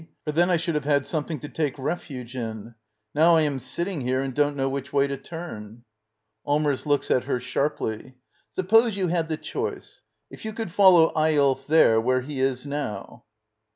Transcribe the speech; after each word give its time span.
For 0.23 0.31
then 0.31 0.49
I 0.49 0.57
should 0.57 0.73
have 0.73 0.85
had 0.85 1.05
something 1.05 1.39
to 1.41 1.47
take 1.47 1.77
refuge 1.77 2.35
in. 2.35 2.73
'Now 3.13 3.35
I 3.35 3.41
am 3.41 3.59
sitting 3.59 4.01
here 4.01 4.19
and 4.21 4.33
don't 4.33 4.57
know 4.57 4.67
which 4.67 4.91
way 4.91 5.05
to 5.05 5.15
turn. 5.15 5.83
Allmers. 6.43 6.87
[Looks 6.87 7.11
at 7.11 7.25
her 7.25 7.39
sharply.] 7.39 8.15
Suppose 8.51 8.97
you 8.97 9.09
had 9.09 9.29
the 9.29 9.37
choice— 9.37 10.01
If 10.31 10.43
you 10.43 10.53
could 10.53 10.71
follow 10.71 11.13
Eyolf 11.15 11.67
there, 11.67 12.01
where 12.01 12.21
he 12.21 12.39
is 12.39 12.65
now— 12.65 13.25